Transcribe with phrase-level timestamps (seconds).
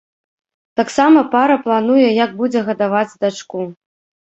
[0.81, 3.71] Таксама пара плануе, як будзе гадаваць дачку.